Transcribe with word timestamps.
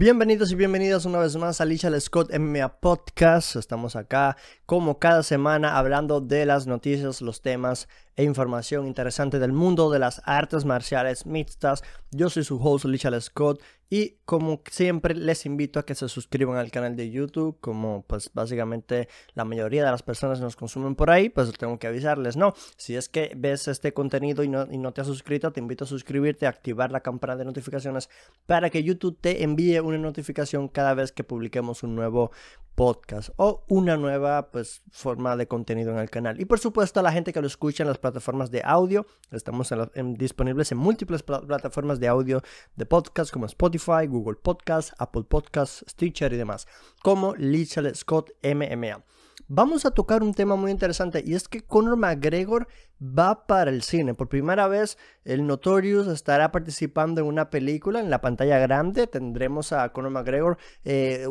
Bienvenidos 0.00 0.50
y 0.50 0.54
bienvenidas 0.54 1.04
una 1.04 1.18
vez 1.18 1.36
más 1.36 1.60
a 1.60 1.66
Lichal 1.66 2.00
Scott 2.00 2.32
MMA 2.34 2.80
Podcast. 2.80 3.56
Estamos 3.56 3.96
acá 3.96 4.38
como 4.64 4.98
cada 4.98 5.22
semana 5.22 5.76
hablando 5.76 6.22
de 6.22 6.46
las 6.46 6.66
noticias, 6.66 7.20
los 7.20 7.42
temas 7.42 7.86
e 8.16 8.24
información 8.24 8.86
interesante 8.86 9.38
del 9.38 9.52
mundo 9.52 9.90
de 9.90 9.98
las 9.98 10.22
artes 10.24 10.64
marciales 10.64 11.26
mixtas. 11.26 11.82
Yo 12.12 12.30
soy 12.30 12.44
su 12.44 12.58
host 12.66 12.86
Lichal 12.86 13.20
Scott 13.20 13.60
y 13.90 14.18
como 14.24 14.62
siempre 14.70 15.16
les 15.16 15.44
invito 15.46 15.80
a 15.80 15.84
que 15.84 15.96
se 15.96 16.08
suscriban 16.08 16.56
al 16.56 16.70
canal 16.70 16.94
de 16.94 17.10
YouTube. 17.10 17.58
Como 17.60 18.04
pues 18.06 18.30
básicamente 18.32 19.08
la 19.34 19.44
mayoría 19.44 19.84
de 19.84 19.90
las 19.90 20.04
personas 20.04 20.40
nos 20.40 20.54
consumen 20.54 20.94
por 20.94 21.10
ahí, 21.10 21.28
pues 21.28 21.52
tengo 21.58 21.78
que 21.80 21.88
avisarles, 21.88 22.36
¿no? 22.36 22.54
Si 22.76 22.94
es 22.94 23.08
que 23.08 23.32
ves 23.36 23.66
este 23.66 23.92
contenido 23.92 24.44
y 24.44 24.48
no, 24.48 24.68
y 24.70 24.78
no 24.78 24.92
te 24.92 25.00
has 25.00 25.08
suscrito, 25.08 25.52
te 25.52 25.58
invito 25.58 25.84
a 25.84 25.88
suscribirte, 25.88 26.46
a 26.46 26.50
activar 26.50 26.92
la 26.92 27.00
campana 27.00 27.34
de 27.34 27.44
notificaciones 27.44 28.08
para 28.46 28.70
que 28.70 28.84
YouTube 28.84 29.18
te 29.20 29.42
envíe 29.42 29.80
una 29.80 29.98
notificación 29.98 30.68
cada 30.68 30.94
vez 30.94 31.10
que 31.10 31.24
publiquemos 31.24 31.82
un 31.82 31.96
nuevo 31.96 32.30
podcast 32.76 33.30
o 33.36 33.64
una 33.68 33.96
nueva 33.96 34.50
pues 34.50 34.82
forma 34.90 35.36
de 35.36 35.46
contenido 35.46 35.90
en 35.92 35.98
el 35.98 36.08
canal. 36.08 36.40
Y 36.40 36.44
por 36.44 36.60
supuesto 36.60 37.00
a 37.00 37.02
la 37.02 37.12
gente 37.12 37.32
que 37.32 37.40
lo 37.40 37.46
escucha 37.46 37.82
en 37.82 37.88
las 37.88 37.98
plataformas 37.98 38.50
de 38.50 38.62
audio, 38.64 39.06
estamos 39.30 39.74
disponibles 40.16 40.72
en 40.72 40.78
múltiples 40.78 41.22
plataformas 41.22 42.00
de 42.00 42.08
audio 42.08 42.40
de 42.76 42.86
podcast 42.86 43.32
como 43.32 43.46
Spotify, 43.46 43.79
Google 43.88 44.36
Podcast, 44.36 44.92
Apple 44.98 45.24
Podcast, 45.28 45.88
Stitcher 45.88 46.32
y 46.32 46.36
demás, 46.36 46.66
como 47.02 47.34
Lichel 47.36 47.94
Scott 47.94 48.30
MMA 48.42 49.04
vamos 49.52 49.84
a 49.84 49.90
tocar 49.90 50.22
un 50.22 50.32
tema 50.32 50.54
muy 50.54 50.70
interesante 50.70 51.24
y 51.26 51.34
es 51.34 51.48
que 51.48 51.62
Conor 51.62 51.96
McGregor 51.96 52.68
va 53.02 53.46
para 53.46 53.70
el 53.70 53.82
cine. 53.82 54.14
Por 54.14 54.28
primera 54.28 54.68
vez, 54.68 54.96
el 55.24 55.44
Notorious 55.44 56.06
estará 56.06 56.52
participando 56.52 57.20
en 57.20 57.26
una 57.26 57.50
película 57.50 57.98
en 57.98 58.10
la 58.10 58.20
pantalla 58.20 58.58
grande. 58.58 59.08
Tendremos 59.08 59.72
a 59.72 59.88
Conor 59.90 60.12
McGregor 60.12 60.56
eh, 60.84 61.26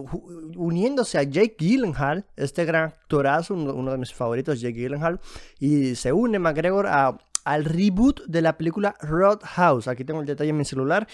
uniéndose 0.58 1.18
a 1.18 1.24
Jake 1.24 1.56
Gyllenhaal, 1.58 2.26
este 2.36 2.66
gran 2.66 2.90
actorazo, 2.90 3.54
uno, 3.54 3.92
de 3.92 3.98
mis 3.98 4.14
favoritos, 4.14 4.60
Jake 4.60 4.80
Gyllenhaal, 4.80 5.22
y 5.58 5.96
se 5.96 6.12
une 6.12 6.40
McGregor 6.40 6.88
a 6.88 7.18
al 7.44 7.66
reboot 7.66 8.26
de 8.26 8.42
la 8.42 8.58
película 8.58 8.96
Roadhouse. 9.02 9.88
Aquí 9.88 10.06
tengo 10.06 10.22
el 10.22 10.28
detalle 10.28 10.50
en 10.50 10.58
mi 10.58 10.66
celular. 10.66 11.08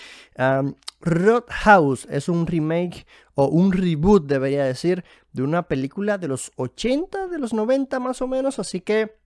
Roadhouse 1.01 2.07
es 2.09 2.29
un 2.29 2.47
remake 2.47 3.05
o 3.35 3.47
un 3.47 3.71
reboot, 3.71 4.25
debería 4.27 4.65
decir, 4.65 5.03
de 5.33 5.43
una 5.43 5.63
película 5.63 6.17
de 6.17 6.27
los 6.27 6.51
80, 6.55 7.27
de 7.27 7.39
los 7.39 7.53
90 7.53 7.99
más 7.99 8.21
o 8.21 8.27
menos. 8.27 8.59
Así 8.59 8.81
que 8.81 9.17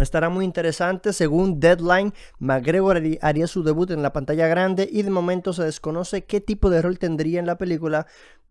Estará 0.00 0.30
muy 0.30 0.44
interesante. 0.44 1.12
Según 1.12 1.60
Deadline, 1.60 2.14
McGregor 2.38 3.00
haría 3.20 3.46
su 3.46 3.62
debut 3.62 3.90
en 3.90 4.02
la 4.02 4.12
pantalla 4.12 4.46
grande 4.46 4.88
y 4.90 5.02
de 5.02 5.10
momento 5.10 5.52
se 5.52 5.64
desconoce 5.64 6.24
qué 6.24 6.40
tipo 6.40 6.70
de 6.70 6.80
rol 6.80 6.98
tendría 6.98 7.40
en 7.40 7.46
la 7.46 7.58
película, 7.58 8.06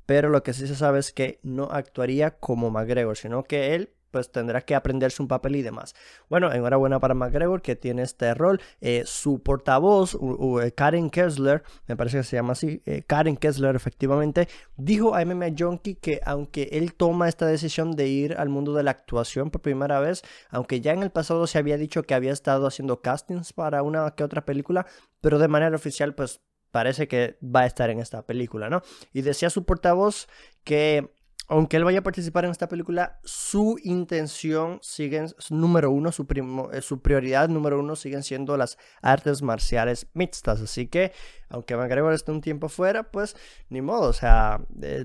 pero 0.05 0.29
lo 0.29 0.43
que 0.43 0.53
sí 0.53 0.67
se 0.67 0.75
sabe 0.75 0.99
es 0.99 1.11
que 1.11 1.39
no 1.41 1.63
actuaría 1.71 2.37
como 2.37 2.69
McGregor, 2.69 3.17
sino 3.17 3.43
que 3.43 3.73
él 3.73 3.89
pues 4.11 4.31
tendrá 4.31 4.61
que 4.61 4.75
aprenderse 4.75 5.21
un 5.21 5.27
papel 5.27 5.55
y 5.55 5.61
demás. 5.61 5.95
Bueno, 6.29 6.51
enhorabuena 6.51 6.99
para 6.99 7.13
McGregor 7.13 7.61
que 7.61 7.75
tiene 7.75 8.03
este 8.03 8.33
rol. 8.33 8.61
Eh, 8.81 9.03
su 9.05 9.41
portavoz, 9.41 10.17
eh, 10.61 10.71
Karen 10.73 11.09
Kessler, 11.09 11.63
me 11.87 11.95
parece 11.95 12.17
que 12.17 12.23
se 12.23 12.35
llama 12.35 12.53
así, 12.53 12.81
eh, 12.85 13.03
Karen 13.07 13.37
Kessler 13.37 13.75
efectivamente, 13.75 14.47
dijo 14.77 15.15
a 15.15 15.21
MMA 15.25 15.47
Junkie 15.57 15.95
que 15.95 16.19
aunque 16.25 16.69
él 16.73 16.93
toma 16.93 17.29
esta 17.29 17.45
decisión 17.45 17.95
de 17.95 18.07
ir 18.07 18.35
al 18.37 18.49
mundo 18.49 18.73
de 18.73 18.83
la 18.83 18.91
actuación 18.91 19.49
por 19.49 19.61
primera 19.61 19.99
vez, 19.99 20.21
aunque 20.49 20.81
ya 20.81 20.91
en 20.93 21.03
el 21.03 21.11
pasado 21.11 21.47
se 21.47 21.57
había 21.57 21.77
dicho 21.77 22.03
que 22.03 22.13
había 22.13 22.33
estado 22.33 22.67
haciendo 22.67 23.01
castings 23.01 23.53
para 23.53 23.83
una 23.83 24.11
que 24.11 24.23
otra 24.23 24.45
película, 24.45 24.85
pero 25.21 25.39
de 25.39 25.47
manera 25.47 25.75
oficial 25.75 26.13
pues 26.13 26.41
parece 26.71 27.07
que 27.07 27.37
va 27.43 27.61
a 27.61 27.65
estar 27.65 27.89
en 27.89 27.99
esta 27.99 28.25
película, 28.25 28.69
¿no? 28.69 28.81
Y 29.13 29.21
decía 29.21 29.49
su 29.49 29.65
portavoz 29.65 30.27
que 30.63 31.13
aunque 31.51 31.75
él 31.75 31.83
vaya 31.83 31.99
a 31.99 32.01
participar 32.01 32.45
en 32.45 32.51
esta 32.51 32.69
película, 32.69 33.19
su 33.25 33.75
intención 33.83 34.79
sigue, 34.81 35.25
número 35.49 35.91
uno, 35.91 36.13
su, 36.13 36.25
eh, 36.71 36.81
su 36.81 37.01
prioridad 37.01 37.49
número 37.49 37.77
uno 37.77 37.97
siguen 37.97 38.23
siendo 38.23 38.55
las 38.55 38.77
artes 39.01 39.41
marciales 39.41 40.07
mixtas. 40.13 40.61
Así 40.61 40.87
que, 40.87 41.11
aunque 41.49 41.75
McGregor 41.75 42.13
esté 42.13 42.31
un 42.31 42.39
tiempo 42.39 42.69
fuera, 42.69 43.11
pues 43.11 43.35
ni 43.67 43.81
modo. 43.81 44.07
O 44.07 44.13
sea, 44.13 44.61
eh, 44.81 45.03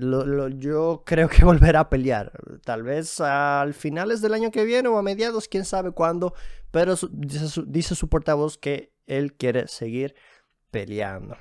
yo 0.55 1.03
creo 1.05 1.27
que 1.27 1.43
volverá 1.43 1.81
a 1.81 1.89
pelear. 1.89 2.31
Tal 2.63 2.81
vez 2.81 3.19
al 3.19 3.73
finales 3.73 4.21
del 4.21 4.33
año 4.33 4.49
que 4.49 4.63
viene 4.63 4.87
o 4.87 4.97
a 4.97 5.01
mediados, 5.01 5.49
quién 5.49 5.65
sabe 5.65 5.91
cuándo. 5.91 6.33
Pero 6.71 6.95
dice, 7.11 7.49
su, 7.49 7.65
dice 7.65 7.93
su 7.93 8.07
portavoz 8.07 8.57
que 8.57 8.93
él 9.05 9.33
quiere 9.33 9.67
seguir 9.67 10.15
peleando. 10.71 11.35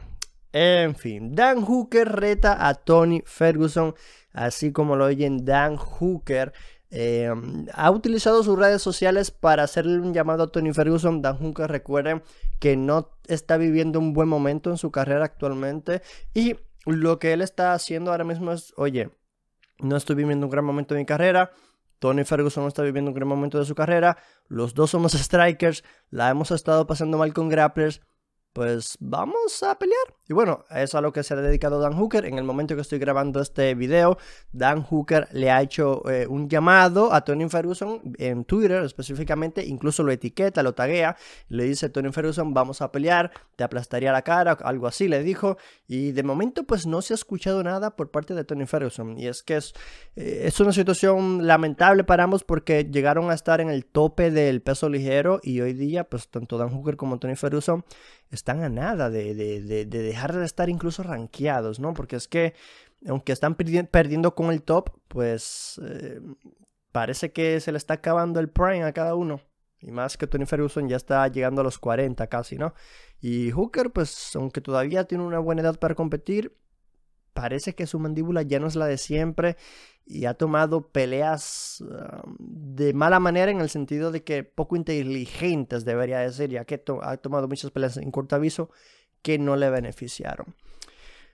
En 0.59 0.95
fin, 0.95 1.35
Dan 1.35 1.61
Hooker 1.61 2.09
reta 2.09 2.67
a 2.67 2.73
Tony 2.75 3.23
Ferguson 3.27 3.95
así 4.37 4.71
como 4.71 4.97
lo 4.97 5.07
oyen 5.07 5.45
Dan 5.45 5.77
Hooker. 5.77 6.53
Eh, 6.91 7.33
ha 7.73 7.91
utilizado 7.91 8.45
sus 8.45 8.57
redes 8.57 8.81
sociales 8.83 9.31
para 9.31 9.65
hacerle 9.65 9.99
un 9.99 10.15
llamado 10.15 10.45
a 10.45 10.53
Tony 10.53 10.73
Ferguson. 10.73 11.23
Dan 11.23 11.39
Hooker, 11.39 11.69
recuerden 11.69 12.23
que 12.61 12.77
no 12.77 13.11
está 13.27 13.57
viviendo 13.57 13.99
un 13.99 14.13
buen 14.13 14.29
momento 14.29 14.71
en 14.71 14.77
su 14.77 14.91
carrera 14.93 15.25
actualmente. 15.25 16.03
Y 16.35 16.57
lo 16.85 17.19
que 17.19 17.33
él 17.33 17.41
está 17.41 17.73
haciendo 17.73 18.13
ahora 18.13 18.25
mismo 18.25 18.53
es, 18.53 18.75
oye, 18.77 19.11
no 19.79 19.97
estoy 19.97 20.17
viviendo 20.17 20.47
un 20.47 20.51
gran 20.51 20.65
momento 20.65 20.95
de 20.95 21.01
mi 21.01 21.07
carrera. 21.07 21.51
Tony 21.99 22.25
Ferguson 22.25 22.63
no 22.63 22.69
está 22.69 22.83
viviendo 22.83 23.11
un 23.11 23.15
gran 23.15 23.29
momento 23.29 23.59
de 23.59 23.65
su 23.65 23.75
carrera. 23.75 24.19
Los 24.49 24.75
dos 24.75 24.91
somos 24.91 25.13
strikers. 25.15 25.83
La 26.11 26.29
hemos 26.29 26.51
estado 26.51 26.87
pasando 26.87 27.17
mal 27.17 27.33
con 27.33 27.49
grapplers 27.49 28.03
pues 28.57 28.97
vamos 29.01 29.63
a 29.63 29.79
pelear. 29.79 30.15
Y 30.27 30.33
bueno, 30.33 30.65
es 30.71 30.95
a 30.95 31.03
lo 31.03 31.13
que 31.13 31.23
se 31.23 31.35
ha 31.35 31.37
dedicado 31.37 31.79
Dan 31.79 31.93
Hooker. 31.93 32.25
En 32.25 32.39
el 32.39 32.45
momento 32.45 32.75
que 32.75 32.81
estoy 32.81 32.99
grabando 32.99 33.43
este 33.43 33.75
video, 33.75 34.17
Dan 34.51 34.83
Hooker 34.83 35.29
le 35.33 35.51
ha 35.51 35.61
hecho 35.61 36.09
eh, 36.11 36.27
un 36.27 36.49
llamado 36.49 37.13
a 37.13 37.23
Tony 37.23 37.51
Ferguson 37.51 38.01
en 38.17 38.47
Twitter 38.47 38.83
específicamente, 38.83 39.63
incluso 39.63 40.03
lo 40.03 40.11
etiqueta, 40.11 40.63
lo 40.63 40.73
taguea, 40.73 41.19
le 41.51 41.65
dice 41.65 41.91
Tony 41.91 42.11
Ferguson, 42.13 42.55
vamos 42.55 42.81
a 42.81 42.91
pelear, 42.91 43.31
te 43.57 43.63
aplastaría 43.63 44.11
la 44.11 44.23
cara, 44.23 44.53
algo 44.53 44.87
así 44.87 45.07
le 45.07 45.23
dijo. 45.23 45.59
Y 45.87 46.13
de 46.13 46.23
momento 46.23 46.65
pues 46.65 46.87
no 46.87 47.03
se 47.03 47.13
ha 47.13 47.17
escuchado 47.17 47.63
nada 47.63 47.95
por 47.95 48.11
parte 48.11 48.33
de 48.33 48.45
Tony 48.45 48.65
Ferguson. 48.65 49.19
Y 49.19 49.27
es 49.27 49.43
que 49.43 49.57
es, 49.57 49.75
eh, 50.17 50.45
es 50.45 50.59
una 50.61 50.73
situación 50.73 51.47
lamentable 51.47 52.05
para 52.05 52.25
ambos 52.25 52.43
porque 52.43 52.89
llegaron 52.91 53.31
a 53.31 53.35
estar 53.35 53.61
en 53.61 53.69
el 53.69 53.85
tope 53.85 54.31
del 54.31 54.63
peso 54.63 54.89
ligero 54.89 55.41
y 55.43 55.61
hoy 55.61 55.75
día 55.75 56.05
pues 56.05 56.29
tanto 56.29 56.57
Dan 56.57 56.71
Hooker 56.71 56.97
como 56.97 57.19
Tony 57.19 57.37
Ferguson 57.37 57.85
están 58.31 58.63
a 58.63 58.69
nada 58.69 59.11
de, 59.11 59.35
dejar 59.87 60.35
de 60.35 60.45
estar 60.45 60.69
incluso 60.69 61.03
rankeados, 61.03 61.81
¿no? 61.81 61.95
Porque 61.95 62.17
es 62.17 62.29
que, 62.29 62.55
aunque 63.09 63.33
están 63.33 63.55
perdiendo 63.55 64.35
con 64.35 64.51
el 64.53 64.63
top, 64.63 64.91
pues 65.09 65.81
eh, 65.85 66.21
parece 66.93 67.33
que 67.33 67.61
se 67.61 67.73
le 67.73 67.79
está 67.79 67.95
acabando 67.95 68.41
el 68.41 68.49
prime 68.49 68.85
a 68.85 68.93
cada 68.93 69.15
uno. 69.15 69.41
Y 69.81 69.91
más 69.91 70.17
que 70.17 70.27
Tony 70.27 70.47
Ferguson 70.47 70.89
ya 70.89 70.97
está 70.97 71.29
llegando 71.29 71.61
a 71.61 71.65
los 71.65 71.79
40 71.79 72.27
casi, 72.29 72.57
¿no? 72.57 72.75
Y 73.21 73.51
Hooker, 73.51 73.91
pues 73.91 74.35
aunque 74.35 74.61
todavía 74.61 75.05
tiene 75.05 75.25
una 75.25 75.39
buena 75.39 75.63
edad 75.63 75.79
para 75.79 75.95
competir, 75.95 76.57
parece 77.37 77.75
que 77.75 77.87
su 77.87 78.01
mandíbula 78.01 78.43
ya 78.43 78.59
no 78.59 78.67
es 78.67 78.75
la 78.75 78.87
de 78.87 78.97
siempre 78.97 79.57
y 80.07 80.25
ha 80.25 80.35
tomado 80.35 80.89
peleas 80.89 81.83
um, 81.83 82.37
de 82.39 82.95
mala 82.95 83.21
manera 83.21 83.53
en 83.53 83.61
el 83.61 83.69
sentido 83.69 84.11
de 84.11 84.25
que 84.25 84.43
poco 84.43 84.75
inteligentes 84.75 85.85
debería 85.85 86.21
decir, 86.21 86.51
ya 86.51 86.65
que 86.65 86.83
ha 87.03 87.17
tomado 87.19 87.47
muchas 87.47 87.71
peleas 87.71 87.99
en 87.99 88.11
corto 88.11 88.35
aviso 88.37 88.71
que 89.21 89.39
no 89.39 89.57
le 89.57 89.69
beneficiaron. 89.69 90.55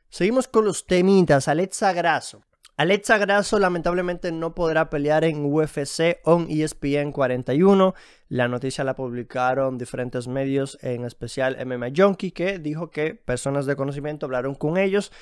Seguimos 0.08 0.48
con 0.48 0.64
los 0.64 0.86
temitas. 0.86 1.48
Alexa 1.48 1.92
Grasso. 1.92 2.42
Alexa 2.76 3.18
Grasso 3.18 3.58
lamentablemente 3.58 4.32
no 4.32 4.54
podrá 4.54 4.88
pelear 4.88 5.24
en 5.24 5.44
UFC 5.44 6.20
on 6.24 6.46
ESPN 6.48 7.12
41. 7.12 7.94
La 8.28 8.48
noticia 8.48 8.82
la 8.82 8.96
publicaron 8.96 9.76
diferentes 9.76 10.26
medios, 10.26 10.78
en 10.82 11.04
especial 11.04 11.56
MMA 11.64 11.88
Junkie, 11.94 12.32
que 12.32 12.58
dijo 12.58 12.90
que 12.90 13.14
personas 13.14 13.66
de 13.66 13.76
conocimiento 13.76 14.26
hablaron 14.26 14.54
con 14.54 14.78
ellos. 14.78 15.12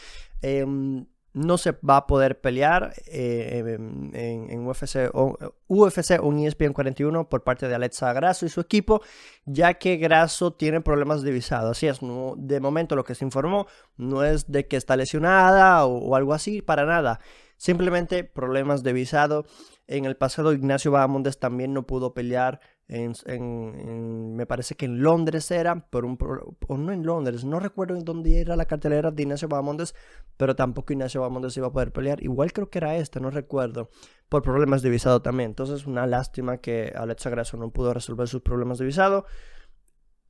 Em, 0.42 1.06
no 1.32 1.58
se 1.58 1.72
va 1.72 1.98
a 1.98 2.06
poder 2.06 2.40
pelear 2.40 2.92
eh, 3.06 3.78
en, 4.12 4.66
UFC, 4.66 5.10
o, 5.12 5.36
UFC 5.68 6.18
o 6.20 6.32
ESPN 6.32 6.72
41 6.72 7.28
por 7.28 7.44
parte 7.44 7.68
de 7.68 7.74
Alexa 7.74 8.12
Grasso 8.12 8.46
y 8.46 8.48
su 8.48 8.60
equipo, 8.60 9.00
ya 9.44 9.74
que 9.74 9.96
Grasso 9.96 10.52
tiene 10.52 10.80
problemas 10.80 11.22
de 11.22 11.30
visado. 11.30 11.70
Así 11.70 11.86
es, 11.86 12.00
de 12.00 12.60
momento 12.60 12.96
lo 12.96 13.04
que 13.04 13.14
se 13.14 13.24
informó 13.24 13.66
no 13.96 14.24
es 14.24 14.50
de 14.50 14.66
que 14.66 14.76
está 14.76 14.96
lesionada 14.96 15.84
o, 15.86 16.16
algo 16.16 16.34
así, 16.34 16.62
para 16.62 16.84
nada. 16.84 17.20
Simplemente 17.60 18.24
problemas 18.24 18.82
de 18.82 18.94
visado. 18.94 19.44
En 19.86 20.06
el 20.06 20.16
pasado 20.16 20.54
Ignacio 20.54 20.90
Bahamondes 20.90 21.38
también 21.38 21.74
no 21.74 21.86
pudo 21.86 22.14
pelear 22.14 22.60
me 22.90 24.46
parece 24.46 24.74
que 24.74 24.86
en 24.86 25.00
Londres 25.00 25.50
era, 25.52 25.88
por 25.90 26.04
un, 26.04 26.18
o 26.66 26.76
no 26.76 26.92
en 26.92 27.04
Londres, 27.04 27.44
no 27.44 27.60
recuerdo 27.60 27.96
en 27.96 28.04
dónde 28.04 28.40
era 28.40 28.56
la 28.56 28.64
cartelera 28.64 29.12
de 29.12 29.22
Ignacio 29.22 29.48
Bahamondes, 29.48 29.94
pero 30.36 30.56
tampoco 30.56 30.92
Ignacio 30.92 31.20
Bahamondes 31.20 31.56
iba 31.56 31.68
a 31.68 31.72
poder 31.72 31.92
pelear. 31.92 32.22
Igual 32.22 32.52
creo 32.52 32.68
que 32.68 32.78
era 32.78 32.96
esta, 32.96 33.20
no 33.20 33.30
recuerdo, 33.30 33.90
por 34.28 34.42
problemas 34.42 34.82
de 34.82 34.90
visado 34.90 35.22
también. 35.22 35.50
Entonces, 35.50 35.86
una 35.86 36.06
lástima 36.06 36.58
que 36.58 36.92
Alexa 36.96 37.30
Grasso 37.30 37.56
no 37.56 37.70
pudo 37.70 37.94
resolver 37.94 38.26
sus 38.26 38.42
problemas 38.42 38.78
de 38.78 38.86
visado. 38.86 39.24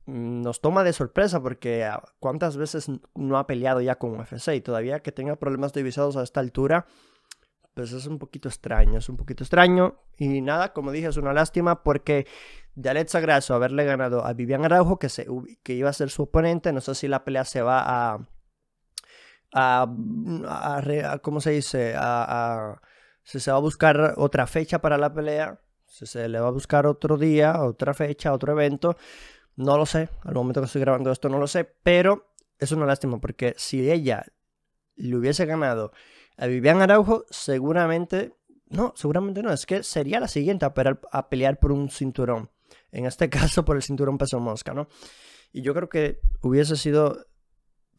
nos 0.05 0.61
toma 0.61 0.83
de 0.83 0.93
sorpresa 0.93 1.41
porque 1.41 1.83
ah, 1.85 2.03
cuántas 2.19 2.57
veces 2.57 2.87
no 3.15 3.37
ha 3.37 3.47
peleado 3.47 3.81
ya 3.81 3.95
con 3.95 4.19
UFC 4.19 4.49
y 4.55 4.61
todavía 4.61 4.99
que 4.99 5.11
tenga 5.11 5.35
problemas 5.37 5.73
de 5.73 5.83
visados 5.83 6.15
a 6.17 6.23
esta 6.23 6.41
altura, 6.41 6.85
pues 7.81 7.93
es 7.93 8.05
un 8.05 8.19
poquito 8.19 8.47
extraño, 8.47 8.99
es 8.99 9.09
un 9.09 9.17
poquito 9.17 9.43
extraño. 9.43 9.95
Y 10.15 10.41
nada, 10.41 10.71
como 10.71 10.91
dije, 10.91 11.07
es 11.07 11.17
una 11.17 11.33
lástima 11.33 11.81
porque 11.81 12.27
de 12.75 12.91
Alexa 12.91 13.19
Grasso 13.21 13.55
haberle 13.55 13.85
ganado 13.85 14.23
a 14.23 14.33
Vivian 14.33 14.63
Araujo, 14.63 14.99
que, 14.99 15.09
se, 15.09 15.25
que 15.63 15.73
iba 15.73 15.89
a 15.89 15.93
ser 15.93 16.11
su 16.11 16.21
oponente, 16.21 16.71
no 16.73 16.79
sé 16.79 16.93
si 16.93 17.07
la 17.07 17.23
pelea 17.23 17.43
se 17.43 17.63
va 17.63 17.81
a... 17.83 18.19
a, 19.55 21.19
¿Cómo 21.23 21.41
se 21.41 21.49
dice? 21.49 21.95
A, 21.97 22.79
si 23.23 23.39
se 23.39 23.49
va 23.49 23.57
a 23.57 23.61
buscar 23.61 24.13
otra 24.17 24.45
fecha 24.45 24.79
para 24.79 24.99
la 24.99 25.11
pelea, 25.11 25.59
si 25.87 26.05
se 26.05 26.29
le 26.29 26.39
va 26.39 26.49
a 26.49 26.51
buscar 26.51 26.85
otro 26.85 27.17
día, 27.17 27.63
otra 27.63 27.95
fecha, 27.95 28.31
otro 28.31 28.51
evento. 28.51 28.95
No 29.55 29.75
lo 29.75 29.87
sé, 29.87 30.09
al 30.23 30.35
momento 30.35 30.61
que 30.61 30.67
estoy 30.67 30.81
grabando 30.81 31.11
esto 31.11 31.29
no 31.29 31.39
lo 31.39 31.47
sé, 31.47 31.65
pero 31.81 32.31
es 32.59 32.71
una 32.71 32.85
lástima 32.85 33.19
porque 33.19 33.55
si 33.57 33.89
ella 33.89 34.23
le 34.97 35.15
hubiese 35.15 35.47
ganado 35.47 35.91
a 36.41 36.47
Vivian 36.47 36.81
Araujo, 36.81 37.23
seguramente, 37.29 38.33
no, 38.69 38.93
seguramente 38.95 39.43
no, 39.43 39.53
es 39.53 39.67
que 39.67 39.83
sería 39.83 40.19
la 40.19 40.27
siguiente 40.27 40.65
a 40.65 40.73
pelear, 40.73 40.99
a 41.11 41.29
pelear 41.29 41.59
por 41.59 41.71
un 41.71 41.91
cinturón. 41.91 42.49
En 42.91 43.05
este 43.05 43.29
caso 43.29 43.63
por 43.63 43.75
el 43.75 43.83
cinturón 43.83 44.17
peso 44.17 44.39
mosca, 44.39 44.73
¿no? 44.73 44.87
Y 45.53 45.61
yo 45.61 45.75
creo 45.75 45.87
que 45.87 46.19
hubiese 46.41 46.75
sido 46.77 47.27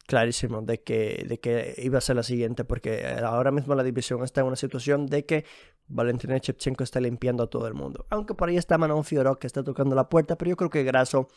clarísimo 0.09 0.61
de 0.61 0.83
que, 0.83 1.25
de 1.29 1.39
que 1.39 1.77
iba 1.79 1.99
a 1.99 2.00
ser 2.00 2.17
la 2.17 2.25
siguiente, 2.25 2.65
porque 2.65 3.06
ahora 3.23 3.53
mismo 3.53 3.77
la 3.77 3.85
división 3.85 4.25
está 4.25 4.41
en 4.41 4.49
una 4.49 4.56
situación 4.56 5.06
de 5.06 5.25
que 5.25 5.44
Valentina 5.87 6.37
Shevchenko 6.37 6.83
está 6.83 6.99
limpiando 6.99 7.44
a 7.44 7.47
todo 7.47 7.69
el 7.69 7.75
mundo. 7.75 8.06
Aunque 8.11 8.35
por 8.35 8.49
ahí 8.49 8.56
está 8.56 8.77
Manon 8.77 9.05
Fiorot 9.05 9.39
que 9.39 9.47
está 9.47 9.62
tocando 9.62 9.94
la 9.94 10.09
puerta, 10.09 10.37
pero 10.37 10.49
yo 10.49 10.56
creo 10.56 10.71
que 10.71 10.83
Grasso 10.83 11.29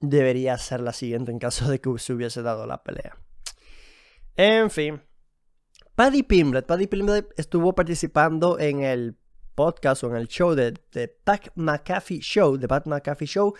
debería 0.00 0.58
ser 0.58 0.82
la 0.82 0.92
siguiente 0.92 1.32
en 1.32 1.38
caso 1.38 1.70
de 1.70 1.80
que 1.80 1.98
se 1.98 2.12
hubiese 2.12 2.42
dado 2.42 2.66
la 2.66 2.82
pelea. 2.82 3.16
En 4.36 4.70
fin. 4.70 5.00
Paddy 5.96 6.24
Pimblet. 6.24 6.66
Paddy 6.66 6.88
Pimblet 6.88 7.32
estuvo 7.38 7.74
participando 7.74 8.58
en 8.58 8.82
el 8.82 9.16
podcast 9.54 10.04
o 10.04 10.08
en 10.08 10.16
el 10.16 10.28
show 10.28 10.54
de, 10.54 10.74
de 10.92 11.08
Pat 11.08 11.48
McAfee 11.54 12.20
Show, 12.20 12.58
de 12.58 12.68
Pat 12.68 12.86
McAfee 12.86 13.26
Show. 13.26 13.54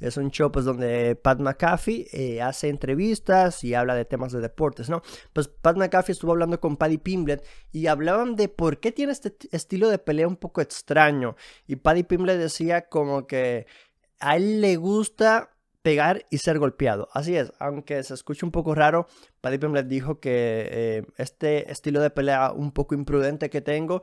Es 0.00 0.16
un 0.16 0.30
show 0.30 0.50
pues 0.50 0.64
donde 0.64 1.16
Pat 1.16 1.38
McAfee 1.38 2.08
eh, 2.10 2.40
hace 2.40 2.70
entrevistas 2.70 3.62
y 3.62 3.74
habla 3.74 3.94
de 3.94 4.06
temas 4.06 4.32
de 4.32 4.40
deportes, 4.40 4.88
¿no? 4.88 5.02
Pues 5.34 5.48
Pat 5.48 5.76
McAfee 5.76 6.12
estuvo 6.12 6.32
hablando 6.32 6.58
con 6.60 6.78
Paddy 6.78 6.96
Pimblet 6.96 7.46
y 7.72 7.86
hablaban 7.88 8.36
de 8.36 8.48
por 8.48 8.80
qué 8.80 8.90
tiene 8.90 9.12
este 9.12 9.36
estilo 9.50 9.90
de 9.90 9.98
pelea 9.98 10.26
un 10.26 10.36
poco 10.36 10.62
extraño. 10.62 11.36
Y 11.66 11.76
Paddy 11.76 12.04
Pimblet 12.04 12.38
decía 12.38 12.88
como 12.88 13.26
que 13.26 13.66
a 14.18 14.36
él 14.36 14.62
le 14.62 14.76
gusta 14.76 15.51
pegar 15.82 16.26
y 16.30 16.38
ser 16.38 16.58
golpeado. 16.58 17.08
Así 17.12 17.36
es, 17.36 17.52
aunque 17.58 18.02
se 18.02 18.14
escuche 18.14 18.46
un 18.46 18.52
poco 18.52 18.74
raro, 18.74 19.06
Paddy 19.40 19.58
Pimblet 19.58 19.86
dijo 19.86 20.20
que 20.20 20.68
eh, 20.70 21.06
este 21.16 21.70
estilo 21.70 22.00
de 22.00 22.10
pelea 22.10 22.52
un 22.52 22.72
poco 22.72 22.94
imprudente 22.94 23.50
que 23.50 23.60
tengo 23.60 24.02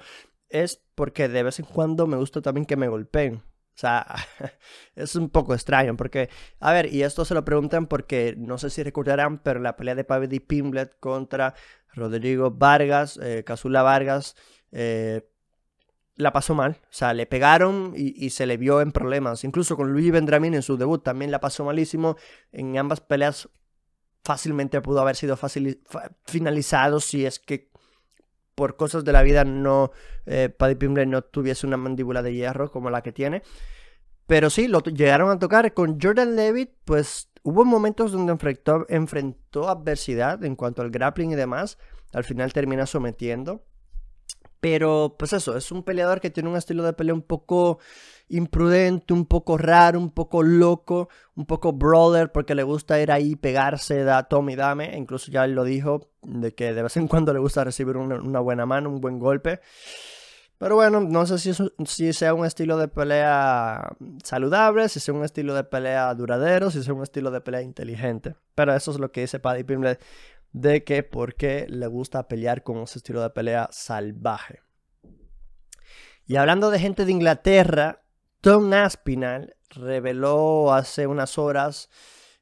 es 0.50 0.82
porque 0.96 1.30
de 1.30 1.44
vez 1.44 1.60
en 1.60 1.66
cuando 1.66 2.08
me 2.08 2.18
gusta 2.18 2.42
también 2.42 2.66
que 2.66 2.76
me 2.76 2.88
golpeen. 2.88 3.36
O 3.36 3.80
sea, 3.80 4.06
es 4.96 5.16
un 5.16 5.30
poco 5.30 5.54
extraño 5.54 5.96
porque, 5.96 6.30
a 6.60 6.74
ver, 6.74 6.94
y 6.94 7.04
esto 7.04 7.24
se 7.24 7.34
lo 7.34 7.46
preguntan 7.46 7.88
porque 7.88 8.36
no 8.38 8.58
sé 8.58 8.70
si 8.70 8.84
recordarán, 8.84 9.40
pero 9.42 9.62
la 9.62 9.78
pelea 9.78 9.96
de 9.96 10.04
Paddy 10.04 10.42
Pimblet 10.42 11.00
contra 11.00 11.54
Rodrigo 11.94 12.52
Vargas, 12.52 13.18
eh, 13.24 13.44
Casula 13.46 13.82
Vargas, 13.82 14.36
eh, 14.72 15.29
la 16.20 16.34
pasó 16.34 16.54
mal. 16.54 16.78
O 16.84 16.88
sea, 16.92 17.14
le 17.14 17.26
pegaron 17.26 17.94
y, 17.96 18.30
se 18.30 18.46
le 18.46 18.58
vio 18.58 18.82
en 18.82 18.92
problemas. 18.92 19.46
Incluso 19.46 19.78
con 19.78 19.92
Luigi 19.92 20.12
Vendramín 20.12 20.54
en 20.54 20.62
su 20.62 20.78
debut 20.78 21.02
también 21.02 21.32
la 21.32 21.40
pasó 21.40 21.64
malísimo. 21.64 22.18
En 22.52 22.78
ambas 22.78 23.00
peleas 23.00 23.50
fácilmente 24.24 24.82
pudo 24.82 25.00
haber 25.00 25.16
sido 25.16 25.40
finalizado 26.26 27.00
si 27.00 27.26
es 27.26 27.40
que 27.40 27.72
por 28.54 28.76
cosas 28.76 29.06
de 29.06 29.14
la 29.14 29.24
vida 29.24 29.46
no 29.46 29.92
eh, 30.26 30.50
Paddy 30.50 30.76
Pimble 30.76 31.06
no 31.06 31.22
tuviese 31.22 31.66
una 31.66 31.78
mandíbula 31.78 32.22
de 32.22 32.34
hierro 32.34 32.70
como 32.70 32.90
la 32.90 33.02
que 33.02 33.14
tiene. 33.14 33.42
Pero 34.28 34.50
sí, 34.50 34.68
lo 34.68 34.82
llegaron 34.82 35.32
a 35.32 35.40
tocar. 35.40 35.74
Con 35.74 36.00
Jordan 36.02 36.36
Levitt, 36.36 36.72
pues 36.84 37.30
hubo 37.44 37.64
momentos 37.64 38.12
donde 38.12 38.34
enfrentó, 38.34 38.86
enfrentó 38.90 39.70
adversidad 39.70 40.44
en 40.44 40.58
cuanto 40.58 40.82
al 40.82 40.92
grappling 40.92 41.32
y 41.32 41.36
demás. 41.36 41.78
Al 42.12 42.26
final 42.26 42.52
termina 42.52 42.86
sometiendo. 42.86 43.64
Pero 44.60 45.16
pues 45.18 45.34
eso, 45.34 45.56
es 45.56 45.72
un 45.72 45.84
peleador 45.84 46.20
que 46.20 46.30
tiene 46.30 46.50
un 46.50 46.58
estilo 46.58 46.84
de 46.84 46.94
pelea 46.94 47.14
un 47.14 47.22
poco 47.22 47.80
imprudente, 48.30 49.14
un 49.14 49.26
poco 49.26 49.58
raro, 49.58 50.00
un 50.00 50.12
poco 50.12 50.44
loco, 50.44 51.10
un 51.36 51.46
poco 51.46 51.74
brawler, 51.74 52.32
porque 52.32 52.56
le 52.56 52.64
gusta 52.64 53.02
ir 53.02 53.12
ahí, 53.12 53.36
pegarse, 53.36 54.04
da 54.04 54.24
tome 54.24 54.54
y 54.54 54.56
dame. 54.56 54.98
Incluso 54.98 55.32
ya 55.32 55.46
él 55.46 55.54
lo 55.54 55.64
dijo, 55.64 56.10
de 56.22 56.54
que 56.54 56.74
de 56.74 56.84
vez 56.84 56.98
en 56.98 57.08
cuando 57.08 57.34
le 57.34 57.40
gusta 57.40 57.64
recibir 57.64 57.98
una, 57.98 58.40
buena 58.40 58.66
mano, 58.66 58.90
un 58.90 59.02
buen 59.02 59.20
golpe. 59.20 59.62
Pero 60.58 60.76
bueno, 60.76 61.00
no 61.00 61.26
sé 61.26 61.40
si, 61.40 61.54
si 61.86 62.12
sea 62.12 62.34
un 62.34 62.46
estilo 62.46 62.78
de 62.78 62.90
pelea 62.90 63.96
saludable, 64.26 64.90
si 64.90 65.00
sea 65.00 65.14
un 65.14 65.24
estilo 65.24 65.54
de 65.54 65.64
pelea 65.64 66.14
duradero, 66.14 66.70
si 66.70 66.84
sea 66.84 66.94
un 66.94 67.02
estilo 67.02 67.32
de 67.32 67.40
pelea 67.40 67.62
inteligente. 67.62 68.36
Pero 68.56 68.76
eso 68.76 68.92
es 68.92 69.00
lo 69.00 69.10
que 69.10 69.22
dice 69.22 69.40
Paddy 69.40 69.64
Pimble 69.64 70.00
de 70.52 70.84
que 70.84 71.04
por 71.04 71.36
qué 71.36 71.66
le 71.70 71.88
gusta 71.88 72.28
pelear 72.28 72.64
con 72.64 72.78
ese 72.80 73.00
estilo 73.00 73.22
de 73.22 73.30
pelea 73.30 73.70
salvaje. 73.72 74.62
Y 76.26 76.36
hablando 76.36 76.70
de 76.70 76.80
gente 76.80 77.06
de 77.06 77.12
Inglaterra, 77.12 78.04
Tom 78.42 78.72
Aspinall 78.74 79.56
reveló 79.70 80.74
hace 80.74 81.08
unas 81.08 81.38
horas 81.38 81.90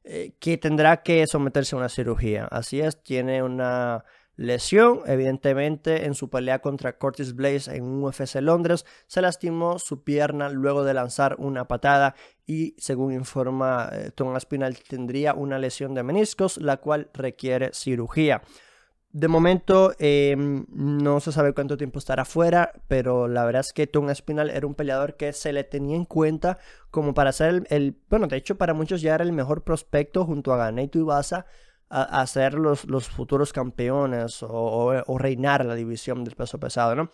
eh, 0.04 0.36
que 0.40 0.58
tendrá 0.58 1.04
que 1.04 1.26
someterse 1.28 1.76
a 1.76 1.80
una 1.80 1.90
cirugía. 1.90 2.46
Así 2.46 2.80
es, 2.80 3.02
tiene 3.02 3.44
una 3.44 4.06
lesión. 4.38 5.02
Evidentemente, 5.06 6.06
en 6.06 6.14
su 6.14 6.30
pelea 6.30 6.60
contra 6.60 6.98
Curtis 6.98 7.36
Blaze 7.36 7.76
en 7.76 7.84
un 7.84 8.04
UFC 8.04 8.36
Londres, 8.36 8.86
se 9.08 9.22
lastimó 9.22 9.80
su 9.80 10.04
pierna 10.04 10.50
luego 10.50 10.86
de 10.86 10.94
lanzar 10.94 11.36
una 11.40 11.68
patada 11.68 12.16
y, 12.46 12.76
según 12.78 13.12
informa 13.12 13.90
eh, 13.92 14.12
Tom 14.16 14.34
Aspinall, 14.36 14.78
tendría 14.88 15.34
una 15.34 15.60
lesión 15.60 15.94
de 15.94 16.04
meniscos, 16.04 16.58
la 16.58 16.78
cual 16.78 17.10
requiere 17.14 17.72
cirugía. 17.74 18.42
De 19.12 19.28
momento 19.28 19.94
em, 20.00 20.66
no 20.70 21.20
se 21.22 21.32
sabe 21.32 21.54
cuánto 21.54 21.78
tiempo 21.78 21.98
estará 21.98 22.26
fuera, 22.26 22.74
pero 22.88 23.28
la 23.28 23.46
verdad 23.46 23.62
es 23.62 23.74
que 23.74 23.88
Tom 23.88 24.10
Aspinall 24.10 24.50
era 24.50 24.68
un 24.68 24.76
peleador 24.76 25.16
que 25.16 25.34
se 25.34 25.54
le 25.54 25.64
tenía 25.64 25.96
en 25.96 26.06
cuenta 26.06 26.60
como 26.92 27.14
para 27.14 27.32
ser 27.32 27.66
el, 27.70 27.98
bueno, 28.10 28.28
de 28.28 28.38
hecho 28.38 28.58
para 28.58 28.74
muchos 28.74 29.02
ya 29.02 29.16
era 29.16 29.24
el 29.24 29.32
mejor 29.32 29.64
prospecto 29.64 30.26
junto 30.26 30.54
a 30.54 30.58
Ganeto 30.58 31.00
y 31.00 31.04
Baza 31.90 32.04
a, 32.04 32.28
ser 32.28 32.56
los, 32.56 32.86
los, 32.86 33.08
futuros 33.08 33.54
campeones 33.54 34.40
o, 34.42 35.18
reinar 35.18 35.66
la 35.66 35.76
división 35.76 36.24
del 36.24 36.36
peso 36.36 36.60
pesado, 36.60 36.96
¿no? 36.96 37.12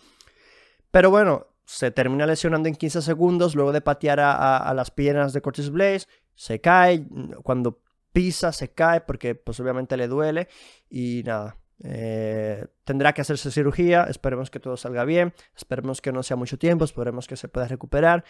Pero 0.92 1.10
bueno, 1.10 1.48
se 1.66 1.92
termina 1.92 2.26
lesionando 2.26 2.70
en 2.70 2.76
15 2.76 3.02
segundos 3.02 3.56
luego 3.56 3.72
de 3.72 3.82
patear 3.82 4.20
a, 4.20 4.74
las 4.76 4.92
piernas 4.92 5.34
de 5.34 5.42
Curtis 5.42 5.70
Blaze, 5.70 6.08
se 6.36 6.60
cae, 6.60 7.06
cuando 7.44 7.82
pisa 8.12 8.52
se 8.52 8.72
cae 8.72 9.02
porque 9.02 9.36
pues 9.36 9.60
obviamente 9.60 9.98
le 9.98 10.08
duele 10.08 10.48
y 10.90 11.24
nada. 11.26 11.58
Eh, 11.86 12.66
tendrá 12.86 13.14
que 13.14 13.22
hacerse 13.22 13.52
cirugía, 13.52 14.04
esperemos 14.04 14.50
que 14.50 14.60
todo 14.60 14.78
salga 14.78 15.04
bien, 15.04 15.34
esperemos 15.56 16.00
que 16.00 16.12
no 16.12 16.24
sea 16.24 16.38
mucho 16.38 16.58
tiempo, 16.58 16.86
esperemos 16.86 17.28
que 17.28 17.36
se 17.36 17.50
pueda 17.50 17.68
recuperar 17.68 18.24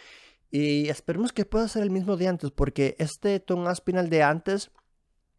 y 0.49 0.89
esperemos 0.89 1.33
que 1.33 1.45
pueda 1.45 1.67
ser 1.67 1.83
el 1.83 1.91
mismo 1.91 2.17
de 2.17 2.27
antes 2.27 2.51
porque 2.51 2.95
este 2.97 3.39
Tom 3.39 3.67
Aspinal 3.67 4.09
de 4.09 4.23
antes 4.23 4.71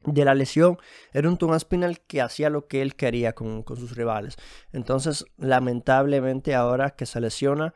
de 0.05 0.25
la 0.25 0.35
lesión 0.35 0.79
era 1.13 1.29
un 1.29 1.39
Tom 1.39 1.53
Aspinall 1.53 2.01
que 2.01 2.21
hacía 2.21 2.51
lo 2.51 2.67
que 2.67 2.83
él 2.83 2.95
quería 2.95 3.35
con, 3.35 3.65
sus 3.67 3.97
rivales. 3.97 4.37
Entonces, 4.73 5.25
lamentablemente, 5.37 6.55
ahora 6.55 6.91
que 6.91 7.07
se 7.07 7.21
lesiona, 7.21 7.75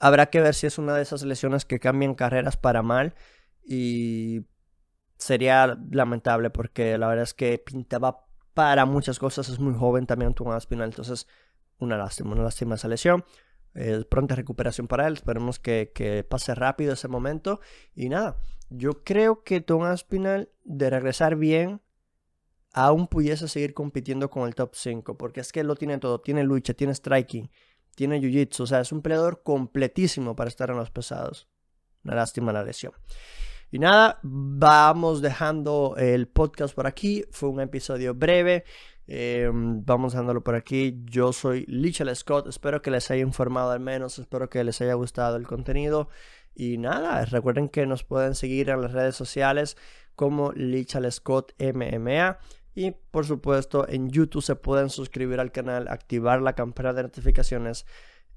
habrá 0.00 0.26
que 0.26 0.40
ver 0.40 0.54
si 0.54 0.66
es 0.66 0.78
una 0.78 0.94
de 0.94 1.02
esas 1.02 1.22
lesiones 1.22 1.64
que 1.64 1.80
cambian 1.80 2.14
carreras 2.14 2.56
para 2.56 2.82
mal. 2.82 3.14
Y 3.64 4.46
sería 5.18 5.78
lamentable 5.90 6.50
porque 6.50 6.98
la 6.98 7.08
verdad 7.08 7.24
es 7.24 7.34
que 7.34 7.58
pintaba 7.58 8.26
para 8.54 8.86
muchas 8.86 9.18
cosas. 9.18 9.48
Es 9.48 9.58
muy 9.58 9.74
joven 9.74 10.06
también 10.06 10.34
Tom 10.34 10.50
Aspinall. 10.50 10.88
Entonces, 10.88 11.26
una 11.78 11.96
lástima, 11.96 12.32
una 12.32 12.42
lástima 12.44 12.76
esa 12.76 12.88
lesión. 12.88 13.24
Pronta 14.08 14.34
recuperación 14.34 14.86
para 14.86 15.06
él. 15.06 15.14
Esperemos 15.14 15.58
que, 15.58 16.26
pase 16.28 16.54
rápido 16.54 16.92
ese 16.92 17.08
momento. 17.08 17.60
Y 17.94 18.08
nada. 18.08 18.40
Yo 18.68 19.04
creo 19.04 19.44
que 19.44 19.60
Tom 19.60 19.84
Aspinall, 19.84 20.50
de 20.64 20.90
regresar 20.90 21.36
bien, 21.36 21.80
aún 22.72 23.06
pudiese 23.06 23.48
seguir 23.48 23.74
compitiendo 23.74 24.28
con 24.28 24.46
el 24.48 24.54
top 24.54 24.74
5, 24.74 25.16
porque 25.16 25.40
es 25.40 25.52
que 25.52 25.64
lo 25.64 25.76
tiene 25.76 25.98
todo. 25.98 26.20
Tiene 26.20 26.42
lucha, 26.42 26.74
tiene 26.74 26.94
striking, 26.94 27.50
tiene 27.94 28.20
jiu-jitsu, 28.20 28.60
o 28.60 28.66
sea, 28.66 28.80
es 28.80 28.92
un 28.92 29.02
peleador 29.02 29.42
completísimo 29.42 30.34
para 30.34 30.48
estar 30.48 30.70
en 30.70 30.76
los 30.76 30.90
pesados. 30.90 31.48
Una 32.04 32.16
lástima 32.16 32.52
la 32.52 32.64
lesión. 32.64 32.92
Y 33.70 33.78
nada, 33.78 34.20
vamos 34.22 35.20
dejando 35.20 35.96
el 35.98 36.28
podcast 36.28 36.74
por 36.74 36.86
aquí. 36.86 37.24
Fue 37.30 37.48
un 37.48 37.60
episodio 37.60 38.14
breve. 38.14 38.64
Eh, 39.08 39.50
vamos 39.52 40.12
dejándolo 40.12 40.42
por 40.42 40.54
aquí. 40.54 41.02
Yo 41.04 41.32
soy 41.32 41.64
Lichel 41.66 42.14
Scott. 42.14 42.48
Espero 42.48 42.82
que 42.82 42.90
les 42.90 43.10
haya 43.10 43.22
informado 43.22 43.70
al 43.70 43.80
menos. 43.80 44.18
Espero 44.18 44.48
que 44.48 44.64
les 44.64 44.80
haya 44.80 44.94
gustado 44.94 45.36
el 45.36 45.46
contenido. 45.46 46.08
Y 46.54 46.78
nada, 46.78 47.24
recuerden 47.26 47.68
que 47.68 47.86
nos 47.86 48.02
pueden 48.02 48.34
seguir 48.34 48.70
en 48.70 48.80
las 48.80 48.92
redes 48.92 49.14
sociales 49.14 49.76
como 50.14 50.52
Lichal 50.52 51.10
Scott 51.12 51.52
MMA. 51.60 52.38
Y 52.74 52.92
por 53.10 53.24
supuesto 53.26 53.88
en 53.88 54.10
YouTube 54.10 54.42
se 54.42 54.56
pueden 54.56 54.90
suscribir 54.90 55.40
al 55.40 55.52
canal, 55.52 55.88
activar 55.88 56.42
la 56.42 56.54
campana 56.54 56.92
de 56.92 57.04
notificaciones. 57.04 57.86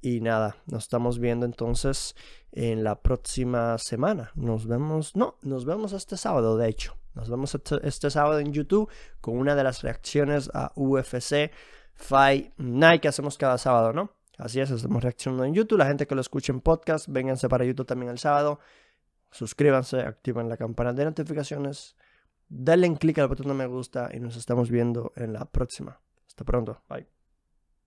Y 0.02 0.22
nada, 0.22 0.56
nos 0.66 0.84
estamos 0.84 1.20
viendo 1.20 1.46
entonces 1.46 2.16
en 2.52 2.84
la 2.84 3.02
próxima 3.02 3.78
semana. 3.78 4.32
Nos 4.36 4.66
vemos, 4.66 5.16
no, 5.16 5.38
nos 5.42 5.66
vemos 5.66 5.92
este 5.94 6.16
sábado 6.16 6.58
de 6.58 6.70
hecho. 6.70 6.96
Nos 7.20 7.30
vemos 7.30 7.54
este, 7.54 7.88
este 7.88 8.10
sábado 8.10 8.40
en 8.40 8.54
YouTube 8.54 8.90
con 9.22 9.38
una 9.38 9.56
de 9.56 9.64
las 9.64 9.82
reacciones 9.82 10.50
a 10.54 10.72
UFC 10.76 11.52
Fight 11.94 12.54
Night 12.58 13.02
que 13.02 13.10
hacemos 13.10 13.38
cada 13.38 13.58
sábado, 13.58 13.94
¿no? 13.94 14.12
Así 14.38 14.62
es, 14.62 14.72
estamos 14.72 15.04
reaccionando 15.04 15.44
en 15.44 15.54
YouTube. 15.54 15.78
La 15.78 15.86
gente 15.86 16.08
que 16.08 16.16
lo 16.16 16.22
escuche 16.22 16.54
en 16.54 16.62
podcast, 16.62 17.08
vénganse 17.10 17.50
para 17.50 17.66
YouTube 17.66 17.86
también 17.86 18.10
el 18.10 18.20
sábado. 18.20 18.60
Suscríbanse, 19.32 20.00
activen 20.00 20.48
la 20.48 20.58
campana 20.58 20.94
de 20.94 21.06
notificaciones. 21.06 21.96
Denle 22.48 22.96
click 22.98 23.20
al 23.20 23.28
botón 23.28 23.48
de 23.48 23.54
me 23.54 23.68
gusta 23.68 24.10
y 24.14 24.20
nos 24.20 24.38
estamos 24.38 24.72
viendo 24.72 25.12
en 25.16 25.34
la 25.34 25.46
próxima. 25.46 26.00
Hasta 26.26 26.46
pronto. 26.46 26.82
Bye. 26.88 27.19